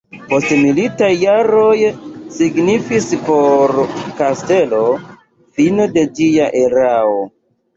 [0.29, 1.73] Postmilitaj jaroj
[2.39, 3.75] signifis por
[4.23, 4.83] kastelo
[5.59, 7.25] fino de ĝia erao.